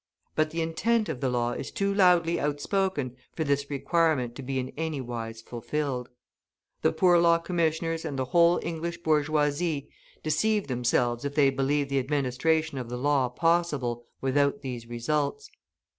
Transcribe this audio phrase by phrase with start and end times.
[0.33, 4.57] But the intent of the law is too loudly outspoken for this requirement to be
[4.57, 6.09] in any wise fulfilled.
[6.81, 9.91] The Poor Law Commissioners and the whole English bourgeoisie
[10.23, 15.51] deceive themselves if they believe the administration of the law possible without these results.